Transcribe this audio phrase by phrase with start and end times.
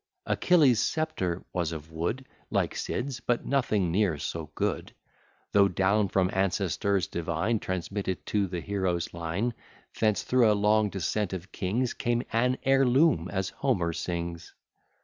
[0.25, 4.95] Achilles' sceptre was of wood, Like Sid's, but nothing near so good;
[5.51, 9.53] Though down from ancestors divine Transmitted to the heroes line;
[9.99, 14.55] Thence, thro' a long descent of kings, Came an HEIRLOOM, as Homer sings.